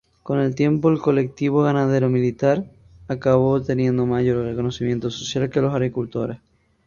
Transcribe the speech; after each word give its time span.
Con 0.23 0.39
el 0.39 0.55
tiempo 0.55 0.89
el 0.89 0.97
colectivo 0.97 1.61
ganadero-militar 1.61 2.65
acabó 3.07 3.61
teniendo 3.61 4.07
mayor 4.07 4.43
reconocimiento 4.45 5.11
social 5.11 5.51
que 5.51 5.61
los 5.61 5.73
agricultores. 5.75 6.39